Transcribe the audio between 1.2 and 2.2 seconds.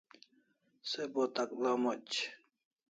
takla moch